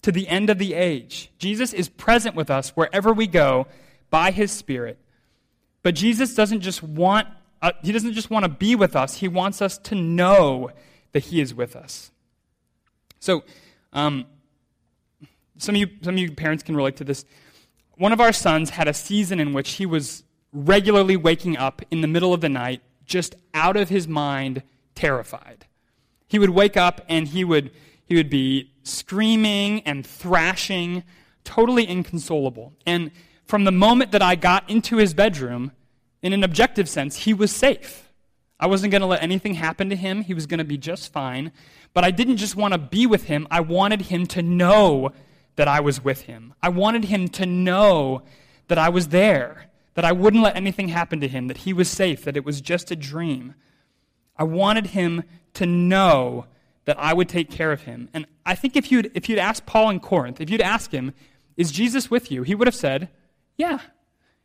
[0.04, 1.30] to the end of the age.
[1.38, 3.66] Jesus is present with us wherever we go
[4.10, 4.98] by his Spirit.
[5.82, 7.26] But Jesus doesn't just want,
[7.62, 10.70] uh, he doesn't just want to be with us, he wants us to know
[11.12, 12.10] that he is with us.
[13.18, 13.44] So,
[13.94, 14.26] um,
[15.56, 17.24] some of you, some of you parents can relate to this.
[17.96, 22.02] One of our sons had a season in which he was regularly waking up in
[22.02, 24.64] the middle of the night, just out of his mind,
[24.94, 25.64] terrified.
[26.28, 27.70] He would wake up and he would,
[28.06, 31.04] he would be screaming and thrashing,
[31.42, 32.72] totally inconsolable.
[32.86, 33.10] And
[33.46, 35.72] from the moment that I got into his bedroom,
[36.22, 38.10] in an objective sense, he was safe.
[38.58, 40.22] I wasn't going to let anything happen to him.
[40.22, 41.52] He was going to be just fine.
[41.92, 45.12] But I didn't just want to be with him, I wanted him to know
[45.56, 46.54] that I was with him.
[46.62, 48.22] I wanted him to know
[48.68, 51.88] that I was there, that I wouldn't let anything happen to him, that he was
[51.88, 53.54] safe, that it was just a dream.
[54.36, 55.22] I wanted him
[55.54, 56.46] to know
[56.84, 58.08] that I would take care of him.
[58.12, 61.12] And I think if you'd, if you'd ask Paul in Corinth, if you'd ask him,
[61.56, 62.42] Is Jesus with you?
[62.42, 63.08] he would have said,
[63.56, 63.78] Yeah.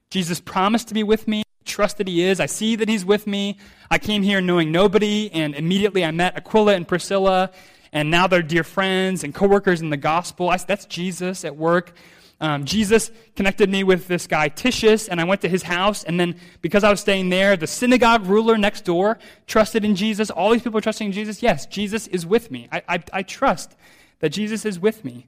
[0.10, 1.42] Jesus promised to be with me.
[1.42, 2.40] I Trust that he is.
[2.40, 3.58] I see that he's with me.
[3.92, 7.52] I came here knowing nobody, and immediately I met Aquila and Priscilla,
[7.92, 10.50] and now they're dear friends and coworkers in the gospel.
[10.50, 11.94] I, that's Jesus at work.
[12.42, 16.04] Um, Jesus connected me with this guy Titius, and I went to his house.
[16.04, 20.30] And then, because I was staying there, the synagogue ruler next door trusted in Jesus.
[20.30, 21.44] All these people are trusting in Jesus.
[21.44, 22.70] Yes, Jesus is with me.
[22.72, 23.76] I, I, I trust
[24.20, 25.28] that Jesus is with me.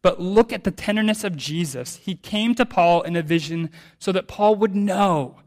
[0.00, 1.96] But look at the tenderness of Jesus.
[1.96, 5.40] He came to Paul in a vision so that Paul would know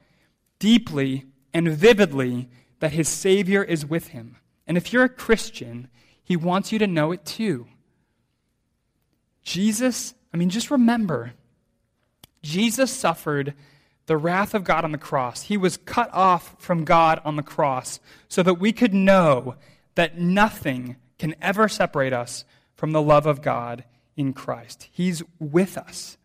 [0.59, 4.37] deeply and vividly that his Savior is with him.
[4.67, 5.87] And if you're a Christian,
[6.23, 7.67] he wants you to know it too.
[9.43, 11.33] Jesus, I mean, just remember,
[12.41, 13.53] Jesus suffered
[14.05, 15.43] the wrath of God on the cross.
[15.43, 19.55] He was cut off from God on the cross so that we could know
[19.95, 23.83] that nothing can ever separate us from the love of God
[24.15, 24.87] in Christ.
[24.91, 26.17] He's with us.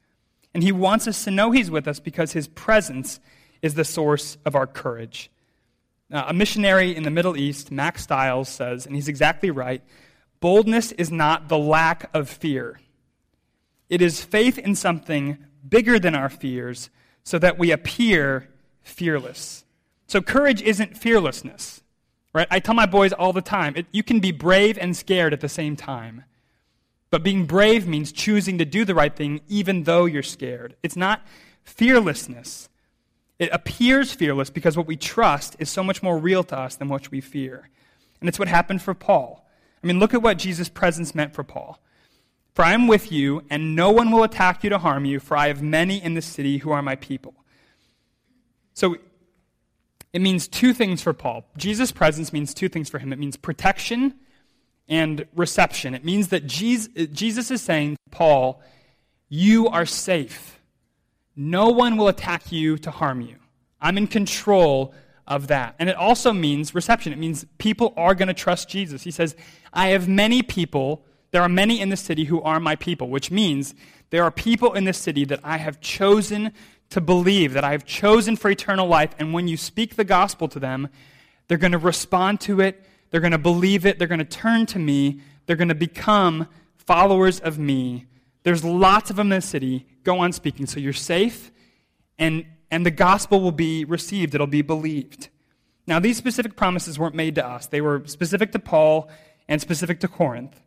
[0.52, 3.20] And He wants us to know He's with us because His presence
[3.60, 5.30] is the source of our courage.
[6.12, 9.82] Uh, a missionary in the Middle East, Max Stiles, says, and he's exactly right
[10.44, 12.78] boldness is not the lack of fear,
[13.88, 16.90] it is faith in something bigger than our fears
[17.22, 18.48] so that we appear
[18.82, 19.64] fearless.
[20.06, 21.82] So, courage isn't fearlessness.
[22.32, 22.48] Right?
[22.50, 25.40] I tell my boys all the time it, you can be brave and scared at
[25.40, 26.24] the same time.
[27.10, 30.74] But being brave means choosing to do the right thing even though you're scared.
[30.82, 31.22] It's not
[31.62, 32.68] fearlessness.
[33.38, 36.88] It appears fearless because what we trust is so much more real to us than
[36.88, 37.70] what we fear.
[38.20, 39.46] And it's what happened for Paul.
[39.82, 41.78] I mean, look at what Jesus' presence meant for Paul.
[42.54, 45.36] For I am with you, and no one will attack you to harm you, for
[45.36, 47.34] I have many in the city who are my people.
[48.74, 48.96] So
[50.12, 51.44] it means two things for Paul.
[51.56, 54.14] Jesus' presence means two things for him it means protection
[54.88, 55.94] and reception.
[55.94, 58.62] It means that Jesus is saying, Paul,
[59.28, 60.60] you are safe.
[61.34, 63.36] No one will attack you to harm you.
[63.80, 64.94] I'm in control
[65.26, 65.74] of that.
[65.78, 67.12] And it also means reception.
[67.12, 69.02] It means people are going to trust Jesus.
[69.02, 69.34] He says,
[69.72, 73.28] I have many people, there are many in the city who are my people, which
[73.28, 73.74] means
[74.10, 76.52] there are people in this city that I have chosen
[76.90, 79.10] to believe, that I have chosen for eternal life.
[79.18, 80.88] And when you speak the gospel to them,
[81.48, 84.64] they're going to respond to it, they're going to believe it, they're going to turn
[84.66, 88.06] to me, they're going to become followers of me.
[88.44, 90.66] There's lots of them in the city go on speaking.
[90.66, 91.50] So you're safe,
[92.16, 95.30] and, and the gospel will be received, it'll be believed.
[95.84, 99.10] Now, these specific promises weren't made to us, they were specific to Paul
[99.48, 100.60] and specific to Corinth.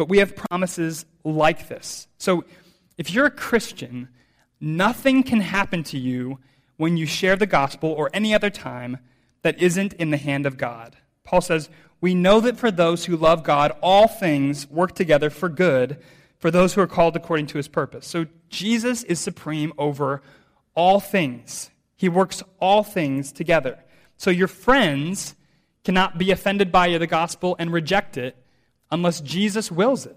[0.00, 2.08] But we have promises like this.
[2.16, 2.46] So
[2.96, 4.08] if you're a Christian,
[4.58, 6.38] nothing can happen to you
[6.78, 8.96] when you share the gospel or any other time
[9.42, 10.96] that isn't in the hand of God.
[11.22, 11.68] Paul says,
[12.00, 15.98] We know that for those who love God, all things work together for good
[16.38, 18.06] for those who are called according to his purpose.
[18.06, 20.22] So Jesus is supreme over
[20.74, 21.68] all things.
[21.94, 23.84] He works all things together.
[24.16, 25.34] So your friends
[25.84, 28.39] cannot be offended by the gospel and reject it
[28.90, 30.16] unless Jesus wills it.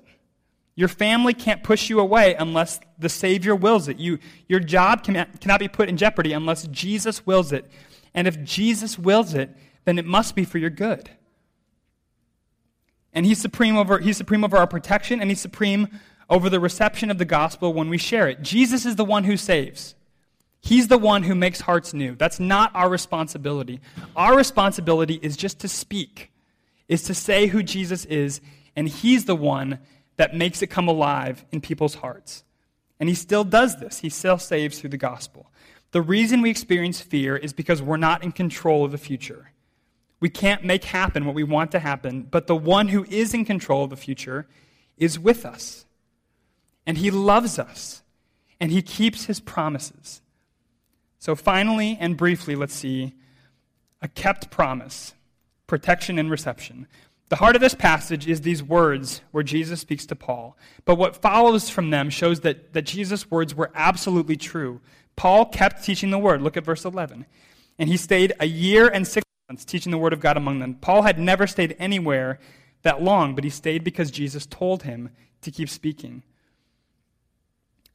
[0.75, 3.99] Your family can't push you away unless the Savior wills it.
[3.99, 7.69] You, your job cannot, cannot be put in jeopardy unless Jesus wills it.
[8.13, 9.55] And if Jesus wills it,
[9.85, 11.11] then it must be for your good.
[13.13, 15.87] And he's supreme over, he's supreme over our protection, and he's supreme
[16.29, 18.41] over the reception of the gospel when we share it.
[18.41, 19.93] Jesus is the one who saves.
[20.61, 22.15] He's the one who makes hearts new.
[22.15, 23.81] That's not our responsibility.
[24.15, 26.31] Our responsibility is just to speak,
[26.87, 28.41] is to say who Jesus is,
[28.75, 29.79] and He's the one
[30.17, 32.43] that makes it come alive in people's hearts.
[32.99, 33.99] And He still does this.
[33.99, 35.51] He still saves through the gospel.
[35.91, 39.51] The reason we experience fear is because we're not in control of the future.
[40.19, 43.45] We can't make happen what we want to happen, but the one who is in
[43.45, 44.47] control of the future
[44.97, 45.85] is with us.
[46.87, 48.01] And he loves us,
[48.59, 50.21] and he keeps his promises.
[51.19, 53.13] So, finally and briefly, let's see
[54.01, 55.13] a kept promise
[55.67, 56.87] protection and reception.
[57.33, 60.55] The heart of this passage is these words where Jesus speaks to Paul.
[60.85, 64.81] But what follows from them shows that, that Jesus' words were absolutely true.
[65.15, 66.43] Paul kept teaching the word.
[66.43, 67.25] Look at verse 11.
[67.79, 70.75] And he stayed a year and six months teaching the word of God among them.
[70.75, 72.37] Paul had never stayed anywhere
[72.83, 75.09] that long, but he stayed because Jesus told him
[75.41, 76.21] to keep speaking.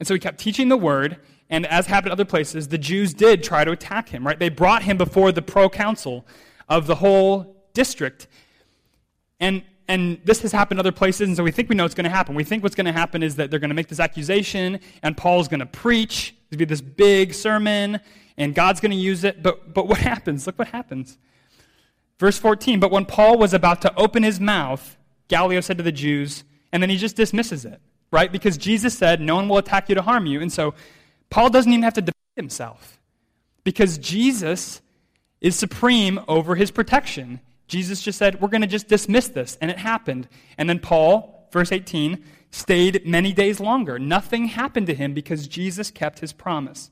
[0.01, 1.16] And so he kept teaching the word,
[1.48, 4.37] and as happened other places, the Jews did try to attack him, right?
[4.40, 6.27] They brought him before the proconsul
[6.68, 8.27] of the whole district.
[9.40, 12.05] And and this has happened other places, and so we think we know what's going
[12.05, 12.35] to happen.
[12.35, 15.16] We think what's going to happen is that they're going to make this accusation, and
[15.16, 16.35] Paul's going to preach.
[16.51, 18.01] To be this big sermon,
[18.38, 19.42] and God's going to use it.
[19.42, 20.46] But, but what happens?
[20.46, 21.18] Look what happens.
[22.18, 24.96] Verse 14 But when Paul was about to open his mouth,
[25.29, 28.33] Gallio said to the Jews, and then he just dismisses it, right?
[28.33, 30.40] Because Jesus said, No one will attack you to harm you.
[30.40, 30.74] And so
[31.31, 32.98] Paul doesn't even have to defend himself,
[33.64, 34.81] because Jesus
[35.40, 37.40] is supreme over his protection.
[37.69, 39.57] Jesus just said, We're going to just dismiss this.
[39.61, 40.29] And it happened.
[40.57, 43.99] And then Paul, verse 18, stayed many days longer.
[43.99, 46.91] Nothing happened to him because Jesus kept his promise.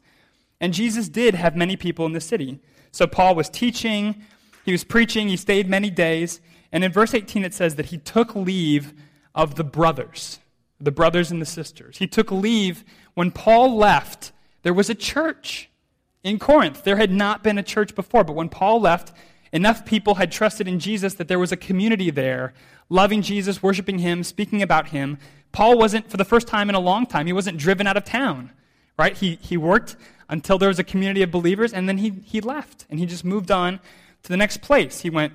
[0.60, 2.60] And Jesus did have many people in the city.
[2.92, 4.22] So Paul was teaching,
[4.64, 6.40] he was preaching, he stayed many days.
[6.72, 8.94] And in verse 18, it says that he took leave
[9.34, 10.40] of the brothers,
[10.80, 11.98] the brothers and the sisters.
[11.98, 12.84] He took leave
[13.14, 14.32] when Paul left.
[14.62, 15.70] There was a church
[16.22, 16.84] in Corinth.
[16.84, 19.12] There had not been a church before, but when Paul left,
[19.56, 22.52] Enough people had trusted in Jesus that there was a community there,
[22.90, 25.16] loving Jesus, worshiping him, speaking about him.
[25.50, 28.04] Paul wasn't, for the first time in a long time, he wasn't driven out of
[28.04, 28.50] town,
[28.98, 29.16] right?
[29.16, 29.96] He, he worked
[30.28, 33.24] until there was a community of believers, and then he, he left, and he just
[33.24, 33.80] moved on
[34.24, 35.00] to the next place.
[35.00, 35.32] He went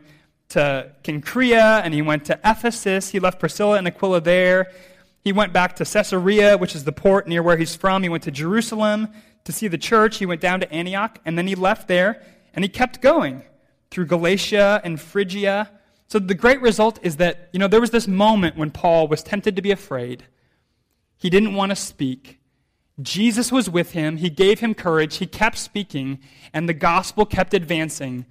[0.50, 3.10] to Cenchrea, and he went to Ephesus.
[3.10, 4.72] He left Priscilla and Aquila there.
[5.24, 8.04] He went back to Caesarea, which is the port near where he's from.
[8.04, 9.08] He went to Jerusalem
[9.46, 10.18] to see the church.
[10.18, 12.22] He went down to Antioch, and then he left there,
[12.54, 13.42] and he kept going
[13.92, 15.70] through Galatia and Phrygia.
[16.08, 19.22] So the great result is that, you know, there was this moment when Paul was
[19.22, 20.24] tempted to be afraid.
[21.18, 22.40] He didn't want to speak.
[23.02, 24.18] Jesus was with him.
[24.18, 25.18] He gave him courage.
[25.18, 26.20] He kept speaking,
[26.54, 28.26] and the gospel kept advancing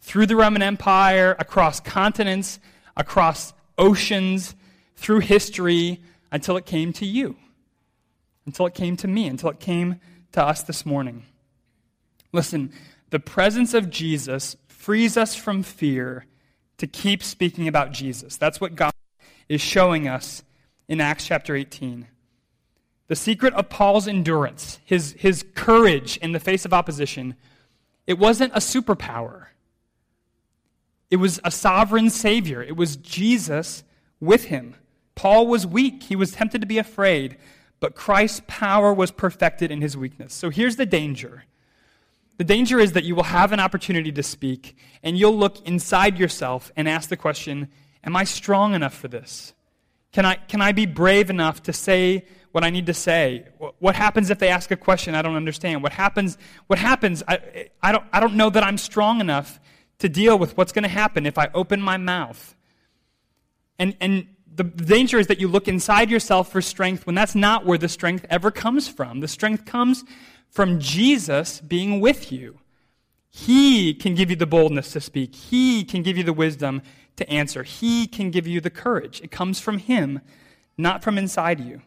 [0.00, 2.58] through the Roman Empire, across continents,
[2.96, 4.54] across oceans,
[4.96, 7.36] through history, until it came to you,
[8.46, 10.00] until it came to me, until it came
[10.32, 11.24] to us this morning.
[12.32, 12.72] Listen,
[13.10, 16.26] the presence of Jesus frees us from fear
[16.76, 18.36] to keep speaking about Jesus.
[18.36, 18.92] That's what God
[19.48, 20.42] is showing us
[20.88, 22.08] in Acts chapter 18.
[23.06, 27.36] The secret of Paul's endurance, his, his courage in the face of opposition,
[28.08, 29.46] it wasn't a superpower.
[31.12, 32.60] It was a sovereign Savior.
[32.60, 33.84] It was Jesus
[34.18, 34.74] with him.
[35.14, 36.02] Paul was weak.
[36.02, 37.36] He was tempted to be afraid,
[37.78, 40.34] but Christ's power was perfected in his weakness.
[40.34, 41.44] So here's the danger
[42.38, 46.18] the danger is that you will have an opportunity to speak, and you'll look inside
[46.18, 47.68] yourself and ask the question
[48.04, 49.54] Am I strong enough for this?
[50.12, 53.46] Can I, can I be brave enough to say what I need to say?
[53.78, 55.82] What happens if they ask a question I don't understand?
[55.82, 56.36] What happens?
[56.66, 57.22] What happens?
[57.26, 59.60] I, I, don't, I don't know that I'm strong enough
[60.00, 62.56] to deal with what's going to happen if I open my mouth.
[63.78, 67.64] And, and the danger is that you look inside yourself for strength when that's not
[67.64, 69.20] where the strength ever comes from.
[69.20, 70.04] The strength comes
[70.52, 72.58] from Jesus being with you.
[73.30, 75.34] He can give you the boldness to speak.
[75.34, 76.82] He can give you the wisdom
[77.16, 77.62] to answer.
[77.62, 79.22] He can give you the courage.
[79.22, 80.20] It comes from Him,
[80.76, 81.80] not from inside you.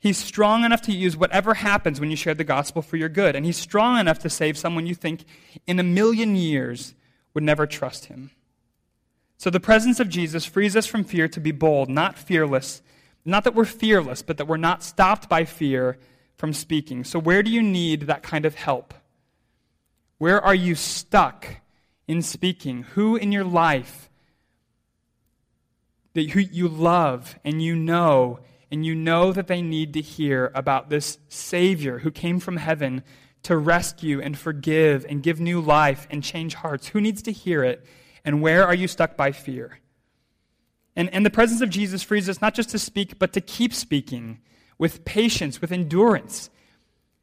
[0.00, 3.36] He's strong enough to use whatever happens when you share the gospel for your good.
[3.36, 5.24] And He's strong enough to save someone you think
[5.68, 6.94] in a million years
[7.34, 8.32] would never trust Him.
[9.38, 12.82] So the presence of Jesus frees us from fear to be bold, not fearless.
[13.24, 15.98] Not that we're fearless, but that we're not stopped by fear
[16.36, 17.04] from speaking.
[17.04, 18.94] So, where do you need that kind of help?
[20.18, 21.46] Where are you stuck
[22.06, 22.82] in speaking?
[22.94, 24.08] Who in your life
[26.14, 28.38] that who you love and you know
[28.70, 33.02] and you know that they need to hear about this Savior who came from heaven
[33.42, 36.88] to rescue and forgive and give new life and change hearts?
[36.88, 37.84] Who needs to hear it?
[38.24, 39.80] And where are you stuck by fear?
[40.96, 43.74] And, and the presence of Jesus frees us not just to speak, but to keep
[43.74, 44.40] speaking
[44.78, 46.50] with patience, with endurance.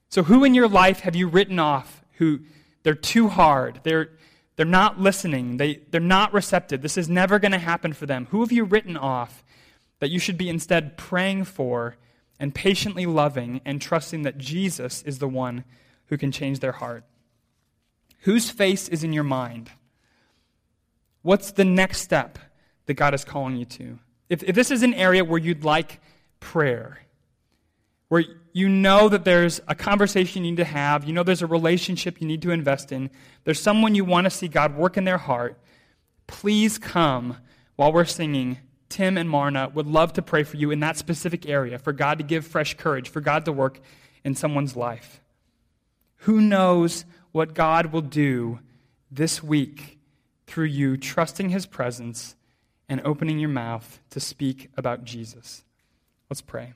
[0.09, 2.41] So, who in your life have you written off who
[2.83, 3.79] they're too hard?
[3.83, 4.09] They're,
[4.55, 5.57] they're not listening.
[5.57, 6.81] They, they're not receptive.
[6.81, 8.27] This is never going to happen for them.
[8.31, 9.43] Who have you written off
[9.99, 11.95] that you should be instead praying for
[12.41, 15.63] and patiently loving and trusting that Jesus is the one
[16.07, 17.05] who can change their heart.
[18.21, 19.69] Whose face is in your mind?
[21.21, 22.39] What's the next step
[22.87, 23.99] that God is calling you to?
[24.27, 26.01] If, if this is an area where you'd like
[26.39, 27.01] prayer,
[28.11, 31.47] where you know that there's a conversation you need to have, you know there's a
[31.47, 33.09] relationship you need to invest in,
[33.45, 35.57] there's someone you want to see God work in their heart,
[36.27, 37.37] please come
[37.77, 38.57] while we're singing.
[38.89, 42.17] Tim and Marna would love to pray for you in that specific area, for God
[42.17, 43.79] to give fresh courage, for God to work
[44.25, 45.21] in someone's life.
[46.17, 48.59] Who knows what God will do
[49.09, 49.99] this week
[50.47, 52.35] through you trusting His presence
[52.89, 55.63] and opening your mouth to speak about Jesus?
[56.29, 56.73] Let's pray.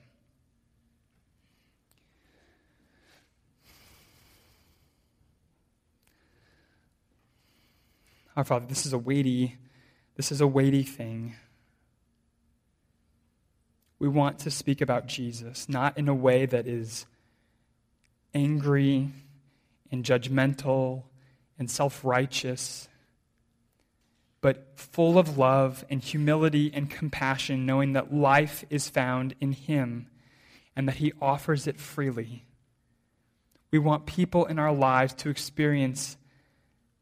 [8.36, 9.56] Our Father, this is a weighty,
[10.16, 11.36] this is a weighty thing.
[13.98, 17.06] We want to speak about Jesus, not in a way that is
[18.34, 19.08] angry
[19.90, 21.04] and judgmental
[21.58, 22.88] and self righteous,
[24.42, 30.08] but full of love and humility and compassion, knowing that life is found in Him
[30.76, 32.44] and that He offers it freely.
[33.70, 36.18] We want people in our lives to experience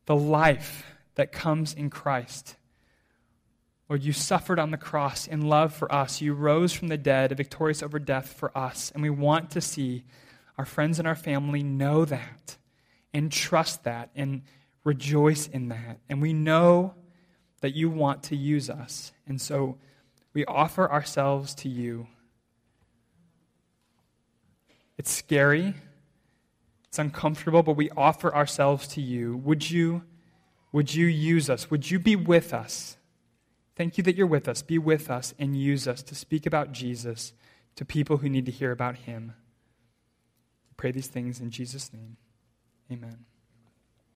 [0.07, 2.57] the life that comes in Christ.
[3.89, 6.21] Lord, you suffered on the cross in love for us.
[6.21, 8.91] You rose from the dead, victorious over death for us.
[8.93, 10.05] And we want to see
[10.57, 12.57] our friends and our family know that
[13.13, 14.43] and trust that and
[14.85, 16.01] rejoice in that.
[16.09, 16.95] And we know
[17.61, 19.13] that you want to use us.
[19.27, 19.79] And so
[20.33, 22.07] we offer ourselves to you.
[24.97, 25.75] It's scary,
[26.85, 29.37] it's uncomfortable, but we offer ourselves to you.
[29.39, 30.03] Would you?
[30.75, 31.71] Would you use us?
[31.71, 32.97] Would you be with us?
[33.77, 34.61] Thank you that you're with us.
[34.61, 37.33] Be with us and use us to speak about Jesus
[37.77, 39.35] to people who need to hear about him.
[40.77, 42.17] pray these things in Jesus' name.
[42.91, 43.25] Amen.